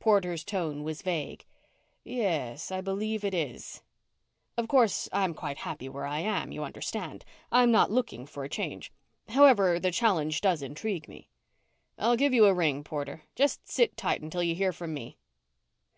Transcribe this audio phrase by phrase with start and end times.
[0.00, 1.44] Porter's tone was vague.
[2.02, 2.70] "Yes.
[2.72, 3.82] I believe it is."
[4.56, 7.26] "Of course, I'm quite happy where I am, you understand.
[7.52, 8.90] I'm not looking for a change.
[9.28, 11.28] However, the challenge does intrigue me."
[11.98, 13.24] "I'll give you a ring, Porter.
[13.34, 15.18] Just sit tight until you hear from me."